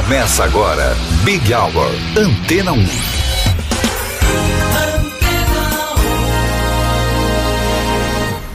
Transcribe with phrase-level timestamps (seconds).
[0.00, 2.86] Começa agora, Big Hour, Antena 1.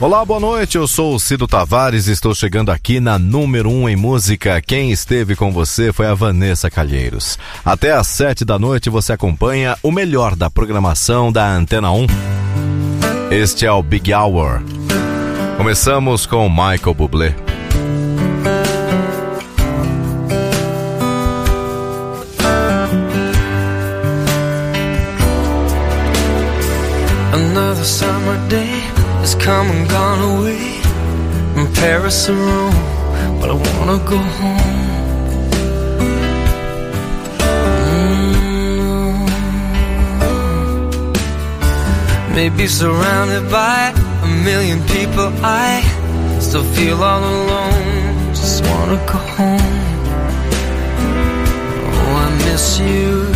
[0.00, 0.76] Olá, boa noite.
[0.76, 4.60] Eu sou o Cido Tavares e estou chegando aqui na número 1 um em música.
[4.60, 7.38] Quem esteve com você foi a Vanessa Calheiros.
[7.64, 12.06] Até às 7 da noite você acompanha o melhor da programação da Antena 1.
[13.30, 14.62] Este é o Big Hour.
[15.56, 17.45] Começamos com Michael Bublé.
[27.86, 28.80] Summer day
[29.22, 30.80] has come and gone away
[31.54, 32.74] from Paris or Rome,
[33.40, 34.82] but I wanna go home.
[38.98, 39.26] Mm.
[42.34, 45.80] Maybe surrounded by a million people, I
[46.40, 48.34] still feel all alone.
[48.34, 49.76] Just wanna go home.
[51.94, 53.35] Oh, I miss you,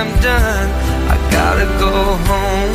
[0.00, 0.70] I'm done.
[1.12, 1.92] I gotta go
[2.28, 2.72] home.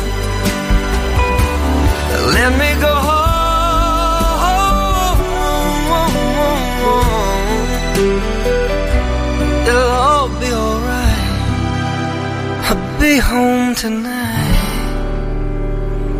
[2.36, 3.26] Let me go home.
[9.66, 11.26] It'll all be alright.
[12.70, 14.60] I'll be home tonight.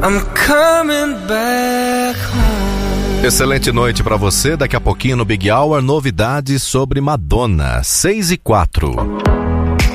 [0.03, 3.25] I'm coming back home.
[3.25, 4.57] Excelente noite para você.
[4.57, 7.81] Daqui a pouquinho no Big Hour, novidades sobre Madonna.
[7.85, 9.46] 6 e 4.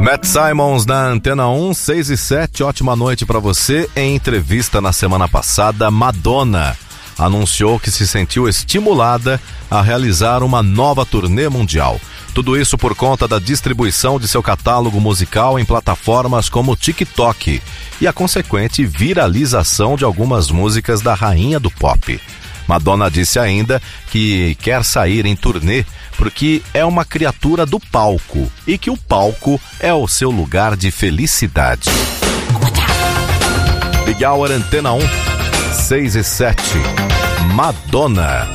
[0.00, 2.62] Matt Simons na Antena 1, 6 e 7.
[2.62, 3.88] Ótima noite para você.
[3.96, 6.76] Em entrevista na semana passada, Madonna
[7.18, 9.40] anunciou que se sentiu estimulada
[9.70, 12.00] a realizar uma nova turnê mundial.
[12.34, 17.62] Tudo isso por conta da distribuição de seu catálogo musical em plataformas como TikTok
[18.00, 22.20] e a consequente viralização de algumas músicas da rainha do pop.
[22.66, 25.84] Madonna disse ainda que quer sair em turnê
[26.16, 30.90] porque é uma criatura do palco e que o palco é o seu lugar de
[30.90, 31.88] felicidade.
[34.04, 35.00] Big Hour Antena 1,
[35.72, 36.62] 6 e 7.
[37.54, 38.48] Madonna.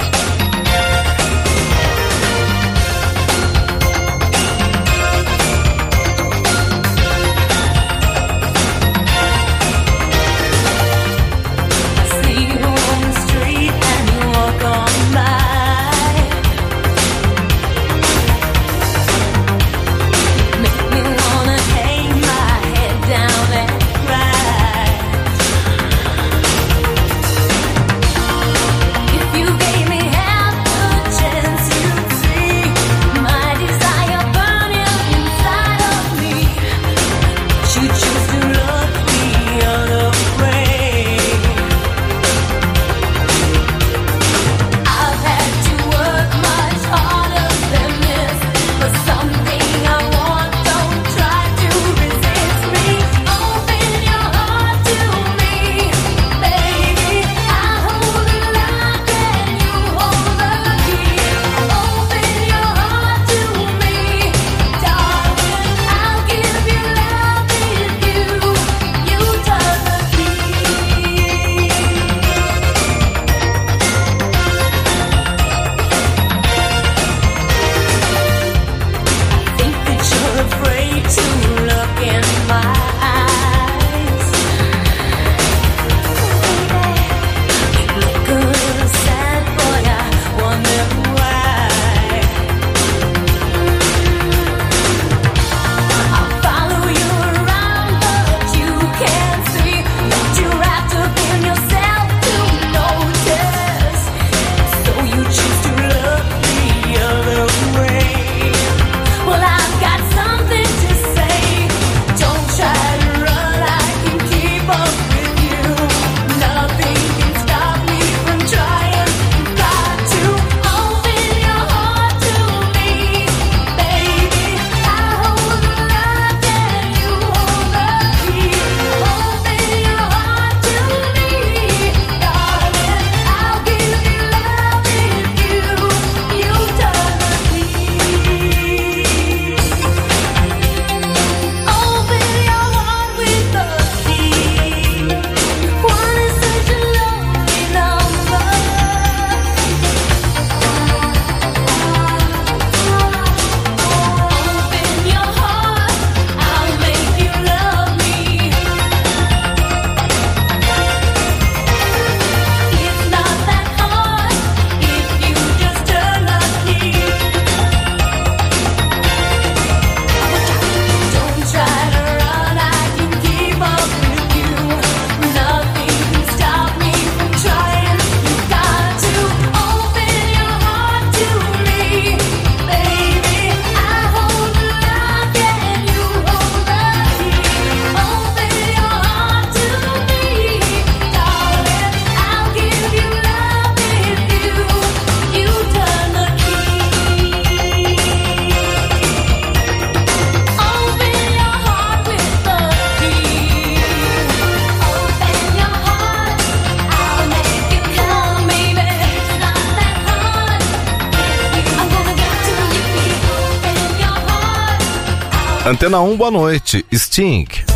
[215.89, 216.85] Antena 1, boa noite.
[216.93, 217.68] Sting.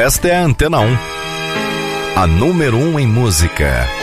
[0.00, 0.98] Esta é a Antena 1,
[2.16, 3.99] a número 1 um em música.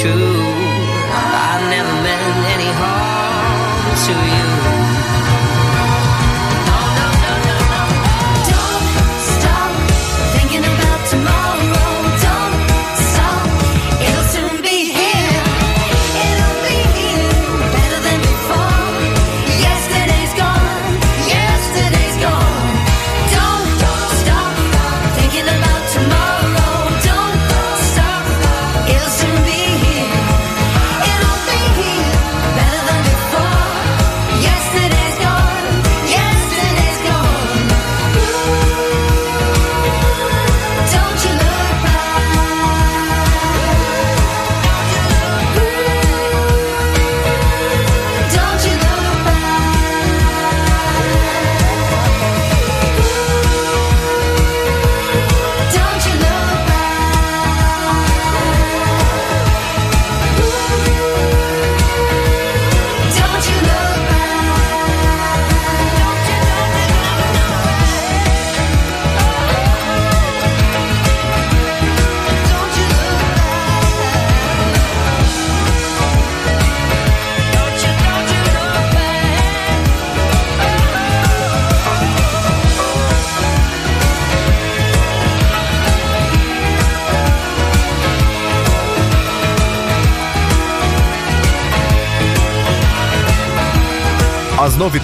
[0.00, 0.12] true.
[0.12, 4.35] I never meant any harm to you.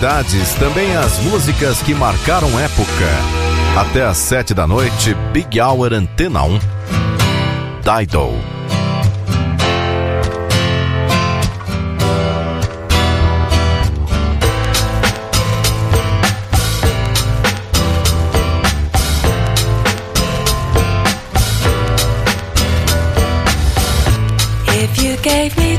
[0.03, 2.91] novidades, também as músicas que marcaram época.
[3.77, 6.59] Até às sete da noite, Big Hour Antena 1.
[7.83, 8.35] Tidal.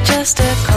[0.05, 0.72] Just a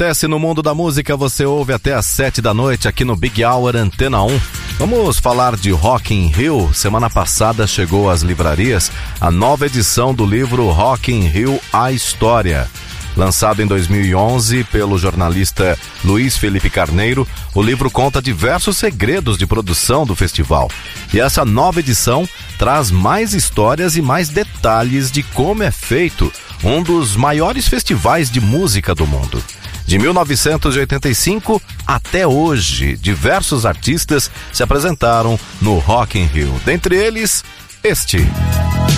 [0.00, 3.44] acontece no mundo da música você ouve até às sete da noite aqui no Big
[3.44, 4.40] Hour Antena 1.
[4.78, 6.72] Vamos falar de Rock in Rio.
[6.72, 12.66] Semana passada chegou às livrarias a nova edição do livro Rock in Rio A História.
[13.14, 20.06] Lançado em 2011 pelo jornalista Luiz Felipe Carneiro, o livro conta diversos segredos de produção
[20.06, 20.70] do festival.
[21.12, 22.26] E essa nova edição
[22.58, 28.40] traz mais histórias e mais detalhes de como é feito um dos maiores festivais de
[28.40, 29.42] música do mundo.
[29.86, 36.60] De 1985 até hoje, diversos artistas se apresentaram no Rock in Rio.
[36.64, 37.44] Dentre eles,
[37.82, 38.18] este,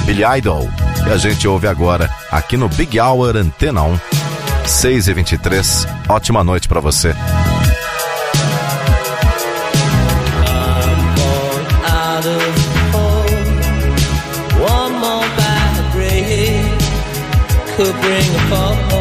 [0.04, 0.68] Billy Idol,
[1.02, 3.98] que a gente ouve agora aqui no Big Hour Antena 1,
[4.66, 7.14] 6 e 23 Ótima noite para você.
[17.84, 18.91] Could bring a fall.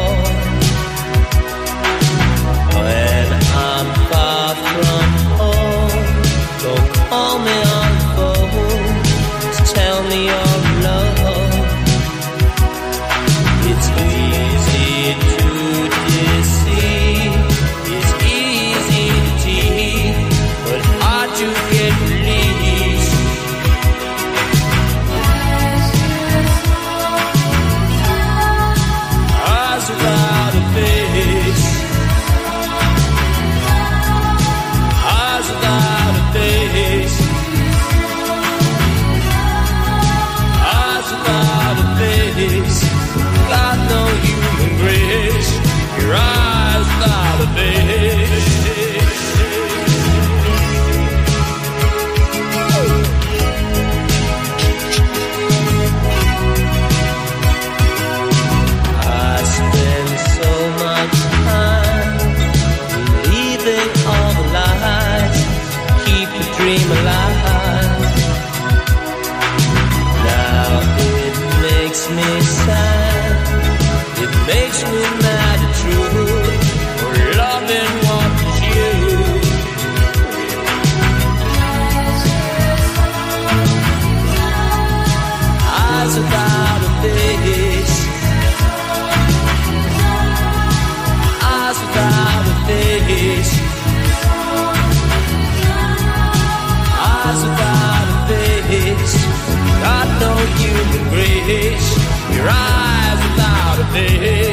[102.44, 104.51] rise without a day.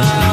[0.00, 0.27] love.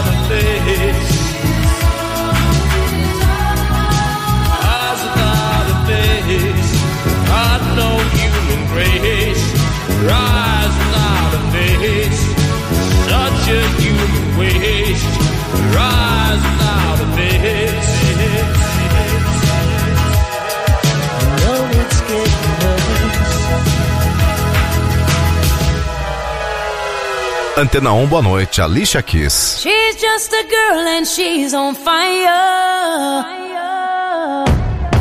[27.58, 28.60] Antena 1, boa noite.
[28.60, 29.62] Alicia Keys.
[29.62, 33.24] She's just a girl and she's on fire.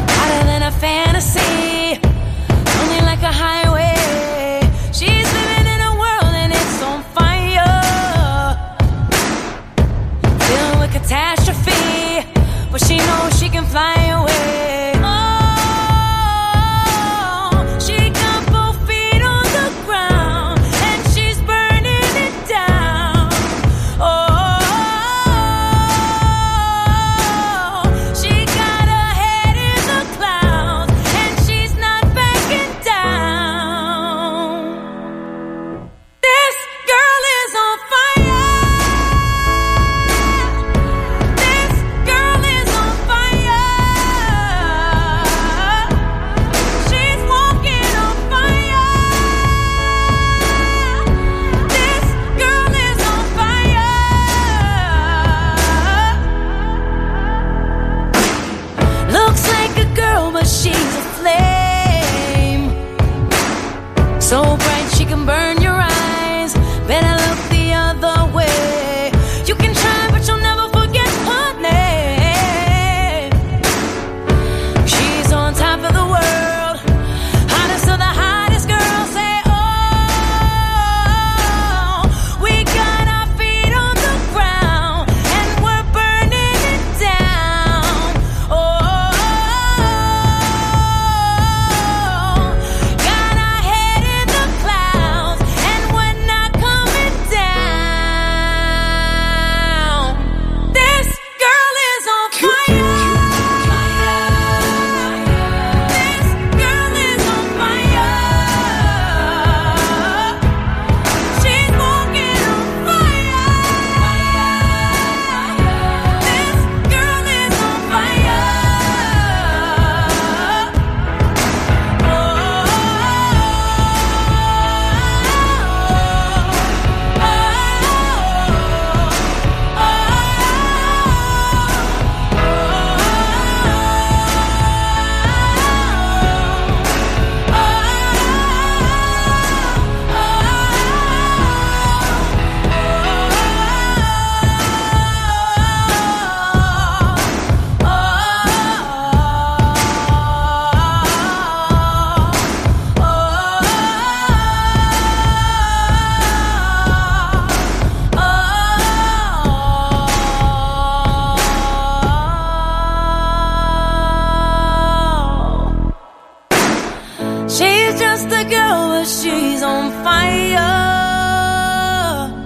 [0.08, 1.98] Hotter than a fantasy.
[2.74, 4.60] Something like a highway.
[4.92, 8.54] She's living in a world and it's on fire.
[10.46, 12.24] Dealing with catastrophe.
[12.70, 13.33] But she knows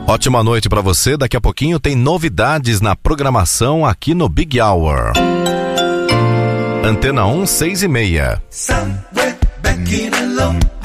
[0.08, 1.18] Ótima noite para você.
[1.18, 5.12] Daqui a pouquinho tem novidades na programação aqui no Big Hour.
[6.82, 8.42] Antena 1, 6 e meia.
[8.48, 10.77] Somewhere back in a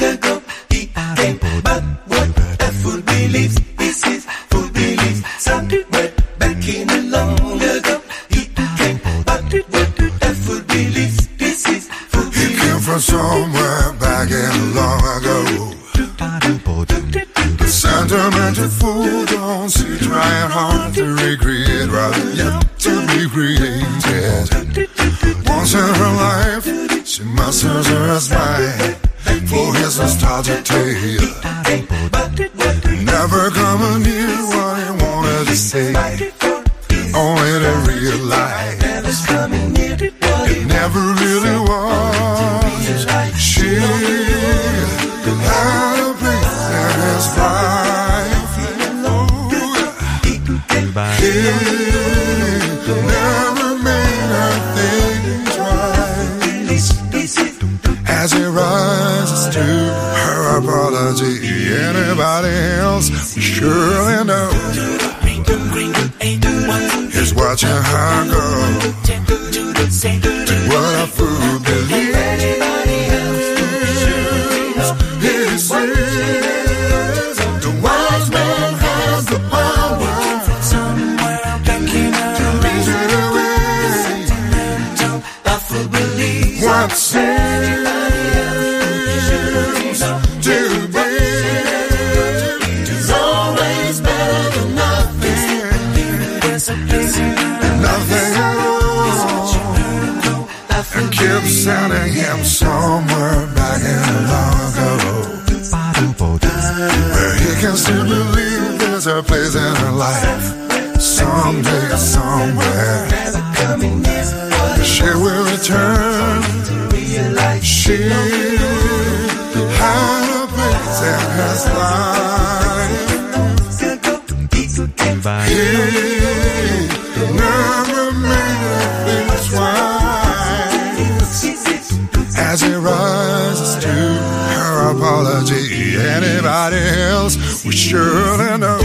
[132.54, 136.78] As he rises to her apology, anybody
[137.10, 138.83] else would surely know.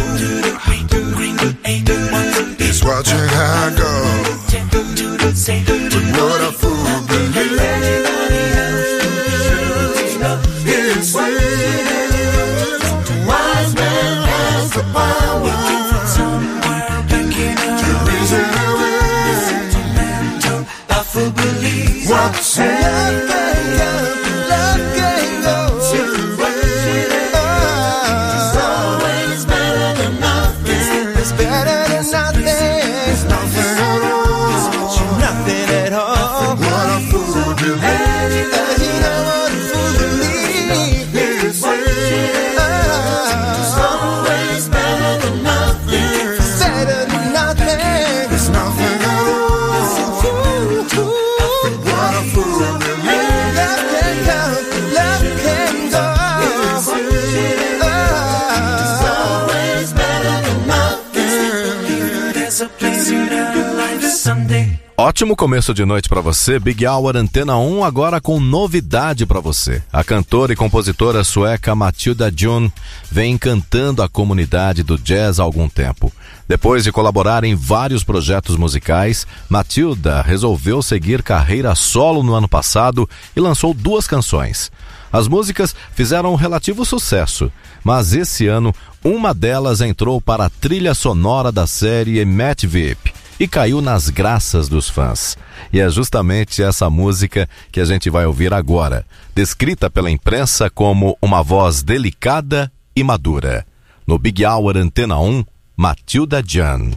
[65.18, 69.83] Ótimo começo de noite para você, Big Hour Antena 1, agora com novidade para você.
[69.92, 72.72] A cantora e compositora sueca Matilda June
[73.11, 76.12] vem encantando a comunidade do jazz há algum tempo.
[76.46, 83.11] Depois de colaborar em vários projetos musicais, Matilda resolveu seguir carreira solo no ano passado
[83.35, 84.70] e lançou duas canções.
[85.12, 87.50] As músicas fizeram um relativo sucesso,
[87.83, 93.47] mas esse ano uma delas entrou para a trilha sonora da série Matt VIP e
[93.47, 95.36] caiu nas graças dos fãs.
[95.72, 101.16] E é justamente essa música que a gente vai ouvir agora, descrita pela imprensa como
[101.22, 103.66] uma voz delicada e madura.
[104.07, 105.45] No Big Hour Antena 1,
[105.76, 106.93] Matilda Jan.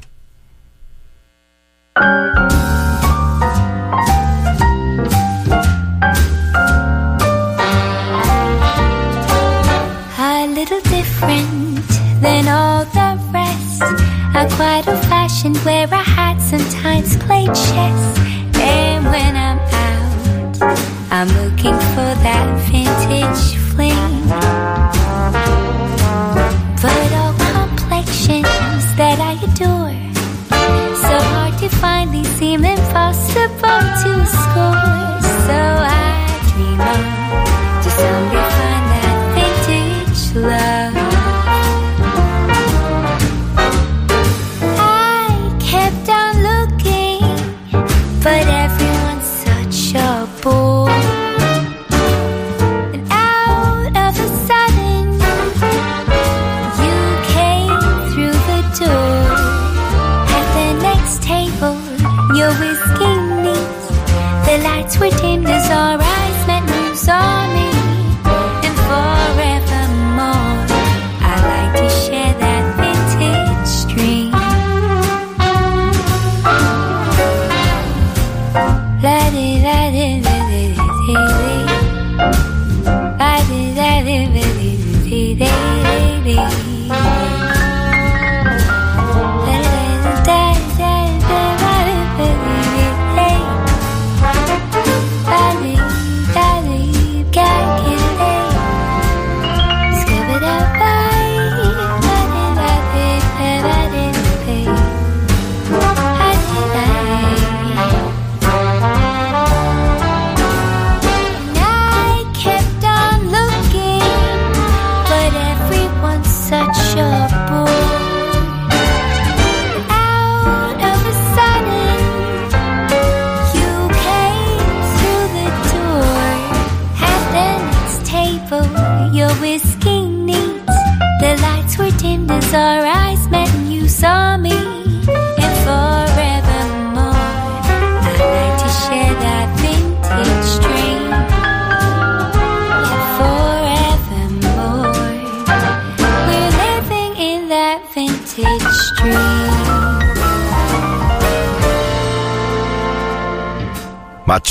[14.62, 16.11] Quite old fashioned where I
[16.52, 18.02] sometimes play chess.
[18.60, 20.62] And when I'm out,
[21.10, 24.28] I'm looking for that vintage fling.
[26.84, 29.96] But all complexions that I adore.
[31.06, 35.20] So hard to find, these seem impossible to score.
[35.48, 36.12] So I
[36.52, 37.04] dream on
[37.84, 38.31] to someday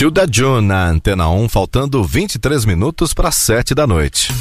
[0.00, 4.32] Tilda June na Antena 1, faltando 23 minutos para 7 da noite.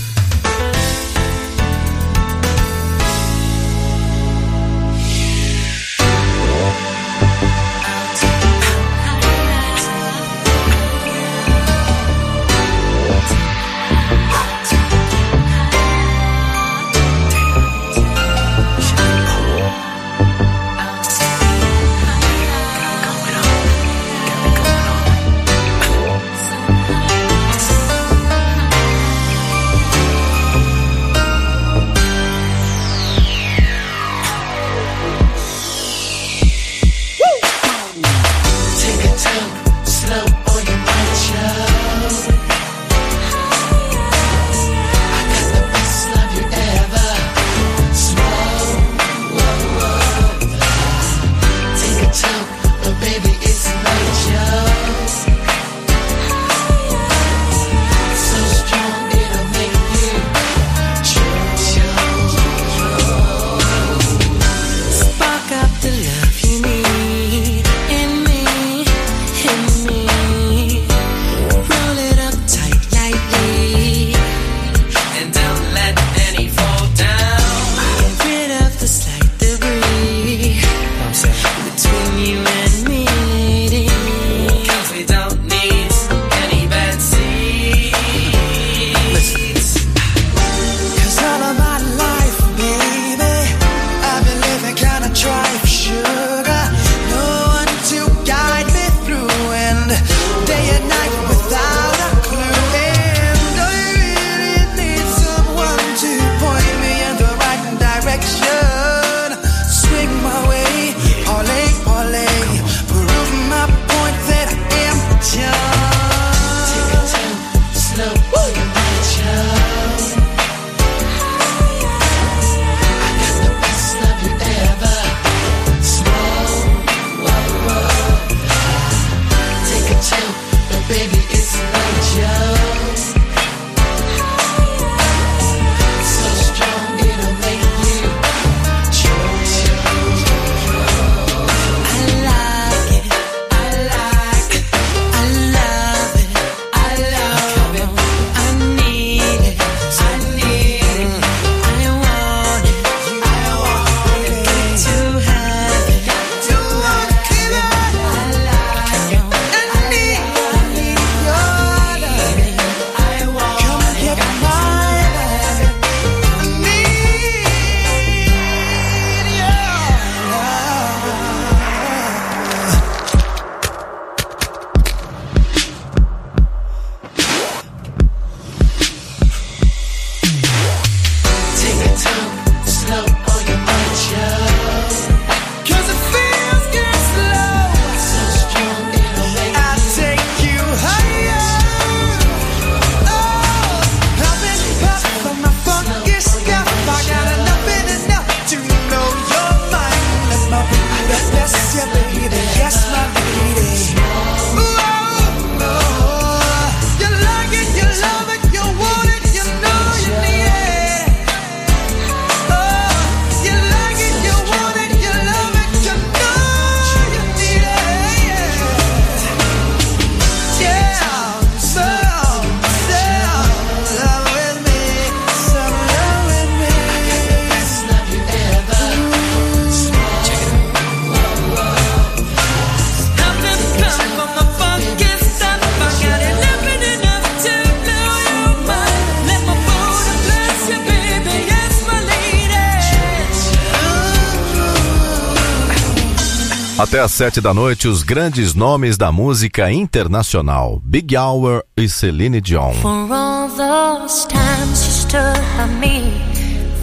[246.99, 252.73] Às sete da noite, os grandes nomes da música internacional: Big Hour e Celine Dion.
[252.73, 256.11] For all those times you stood by me,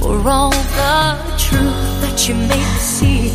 [0.00, 3.30] for all the truth that you made me see,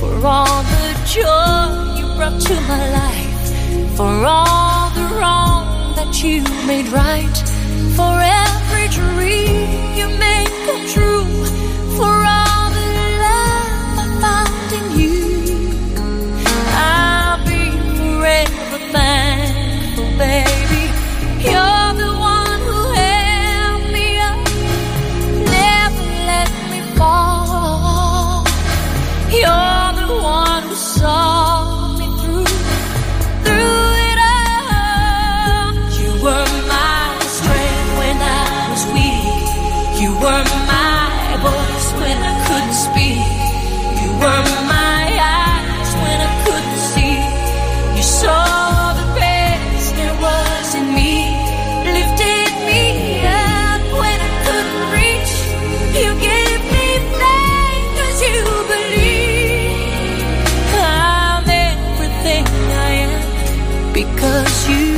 [0.00, 6.42] for all the joy you brought to my life, for all the wrong that you
[6.66, 7.36] made right,
[7.94, 11.24] for every dream you made come true,
[11.96, 12.59] for all
[20.20, 20.92] baby.
[21.42, 21.69] You're
[64.30, 64.89] 可许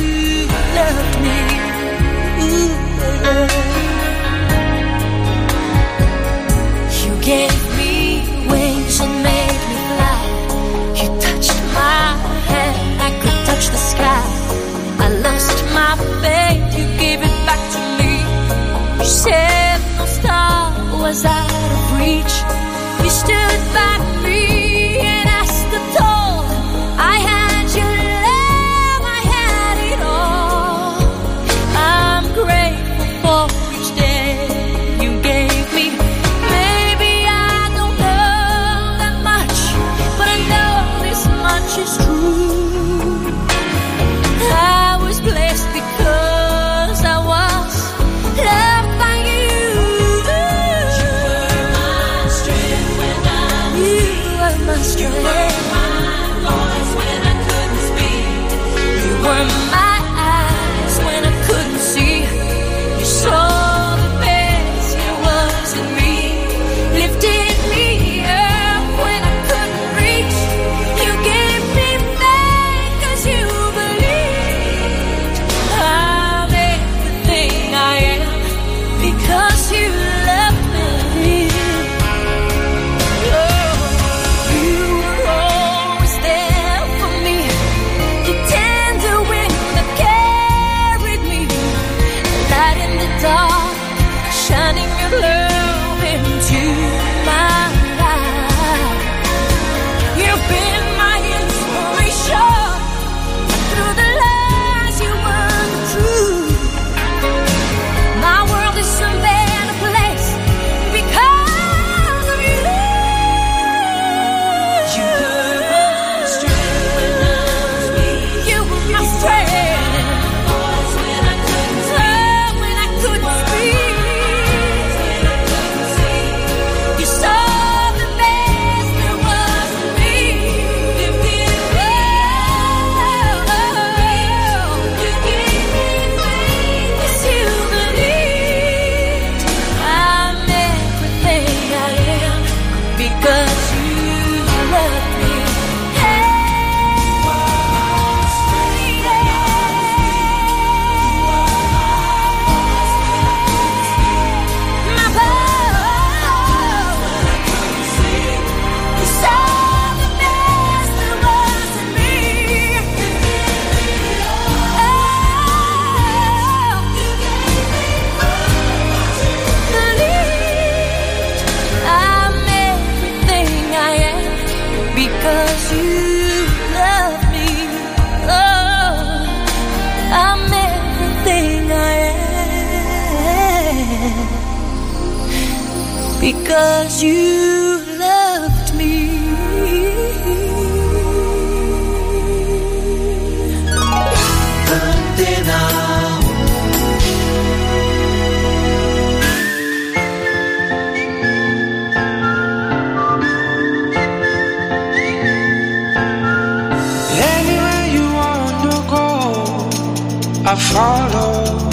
[210.53, 211.72] I follow.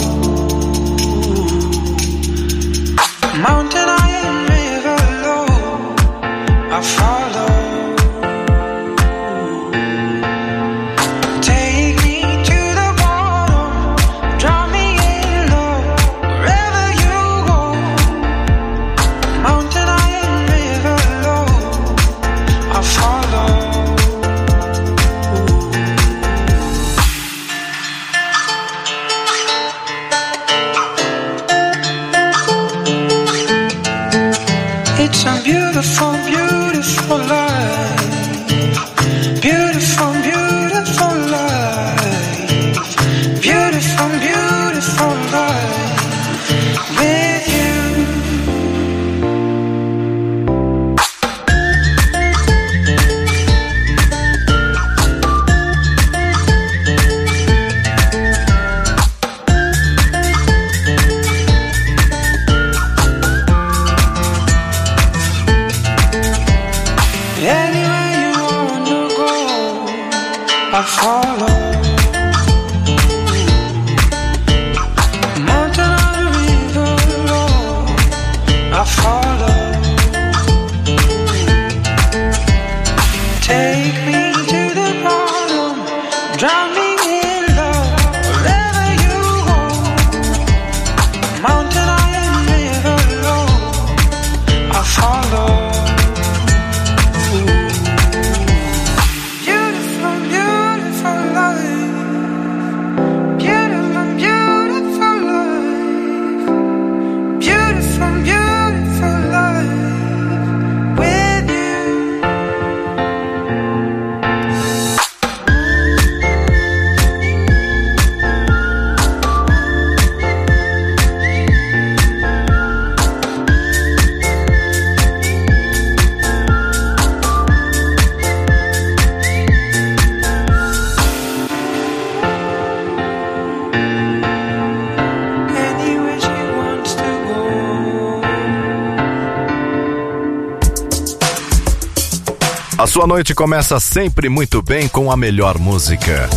[143.01, 146.28] Sua noite começa sempre muito bem com a melhor música.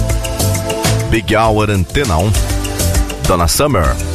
[1.10, 2.32] Big Hour Antena 1.
[3.28, 4.13] Donna Summer.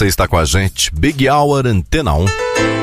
[0.00, 0.90] Você está com a gente.
[0.94, 2.79] Big Hour Antena 1.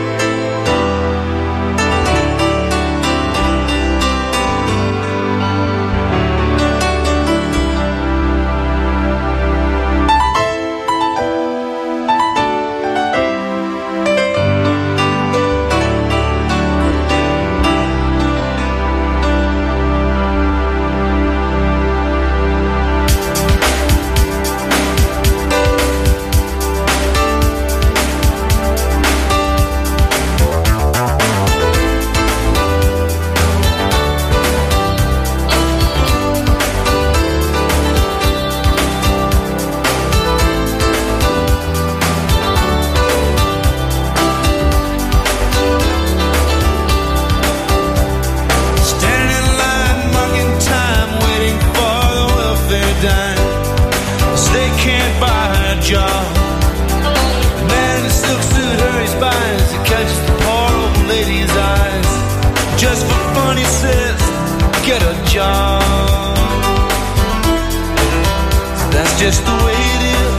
[69.18, 70.34] just the way it is.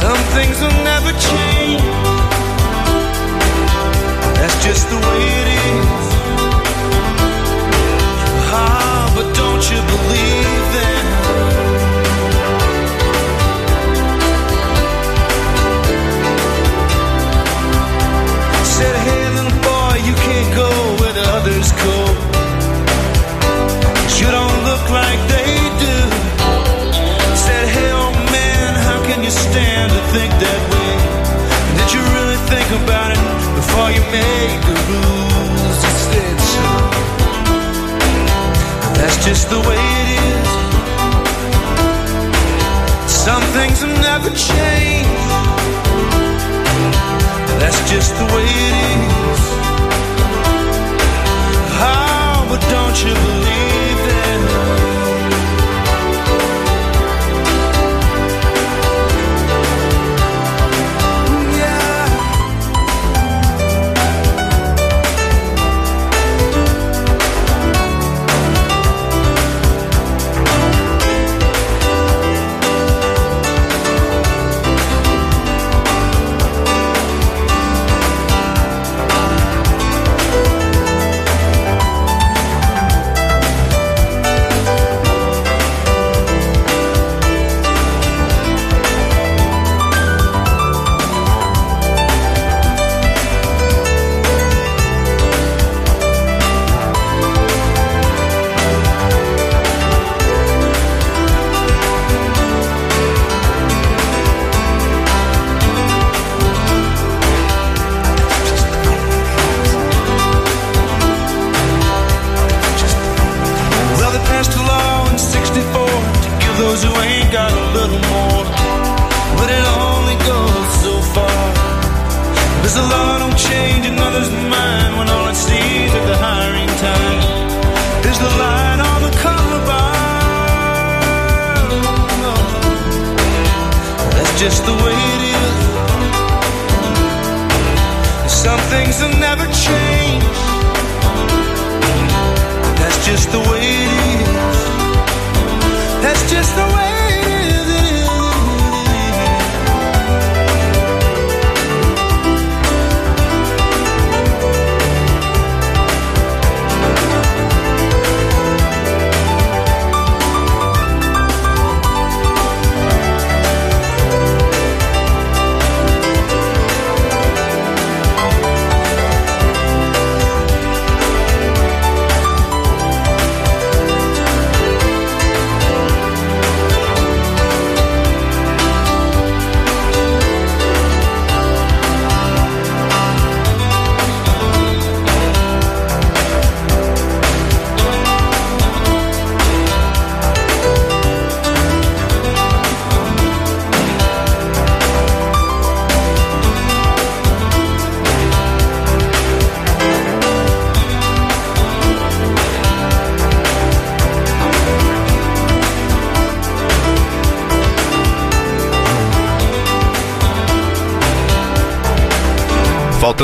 [0.00, 1.82] Some things will never change.
[4.38, 6.04] That's just the way it is.
[8.52, 11.53] Ah, but don't you believe that?
[39.34, 40.48] just the way it is.
[43.10, 45.08] Some things will never change.
[47.60, 48.74] That's just the way it
[49.30, 49.42] is.
[51.82, 53.93] Oh, but don't you believe?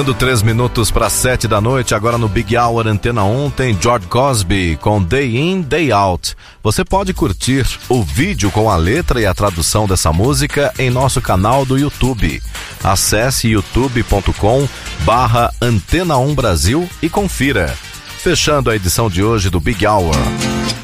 [0.01, 4.07] Faltando três minutos para sete da noite, agora no Big Hour Antena 1 tem George
[4.07, 6.35] Cosby com Day In, Day Out.
[6.63, 11.21] Você pode curtir o vídeo com a letra e a tradução dessa música em nosso
[11.21, 12.43] canal do YouTube.
[12.83, 14.67] Acesse youtube.com
[15.05, 17.77] barra Antena 1 Brasil e confira.
[18.17, 20.17] Fechando a edição de hoje do Big Hour,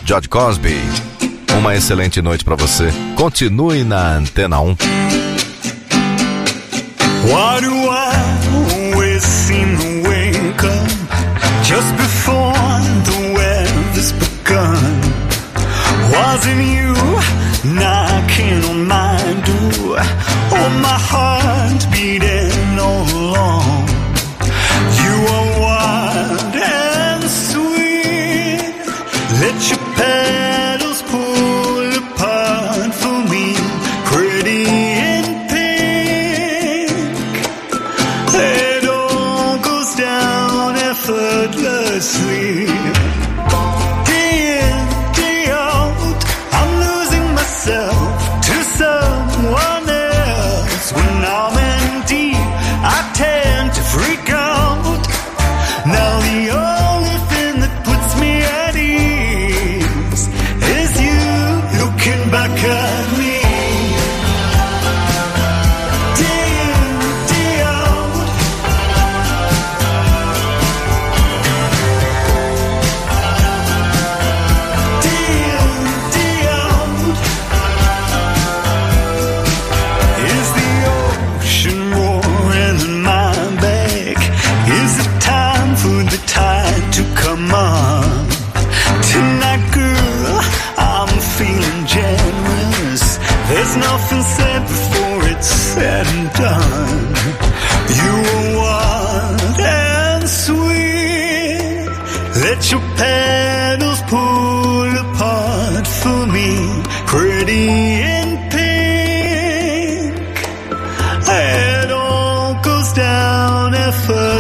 [0.04, 0.78] George Cosby.
[1.58, 2.92] Uma excelente noite para você.
[3.14, 4.76] Continue na Antena 1.
[7.24, 8.55] Why do I
[16.36, 16.92] Wasn't you
[17.72, 19.16] knocking on my
[19.46, 19.96] door?
[20.52, 23.95] Oh, my heart beating all along.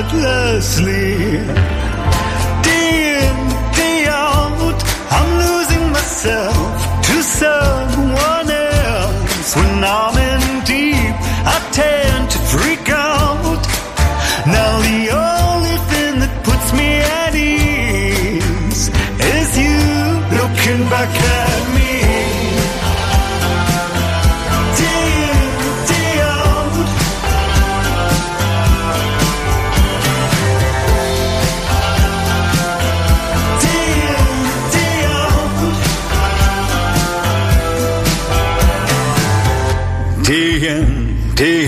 [0.06, 1.75] Effortlessly.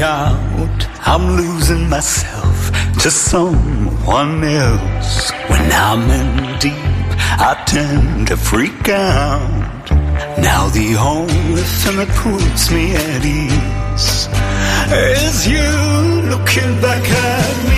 [0.03, 2.71] Out, I'm losing myself
[3.03, 5.31] to someone else.
[5.49, 9.91] When I'm in deep, I tend to freak out.
[10.39, 14.29] Now the only thing that puts me at ease
[14.93, 15.69] is you
[16.33, 17.78] looking back at me.